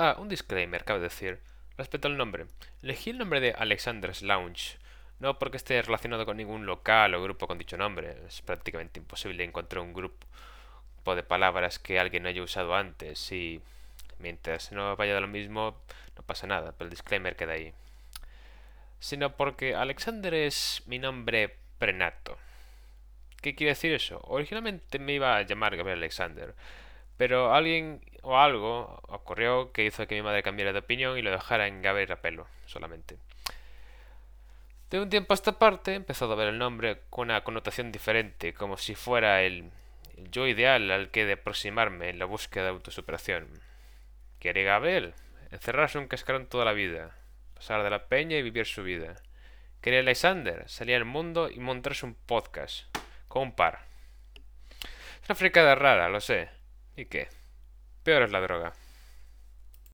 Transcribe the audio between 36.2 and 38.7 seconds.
a ver el nombre con una connotación diferente,